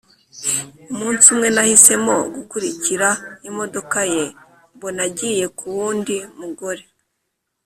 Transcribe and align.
umunsi 0.91 1.25
umwe, 1.33 1.47
nahisemo 1.55 2.15
gukurikira 2.35 3.09
imodoka 3.49 3.99
ye 4.13 4.25
mbona 4.75 5.01
agiye 5.07 5.45
ku 5.57 5.65
wundi 5.75 6.15
mugore 6.39 6.83